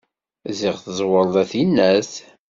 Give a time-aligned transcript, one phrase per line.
[0.59, 2.11] Ziɣ tẓẓewreḍ a tinnat.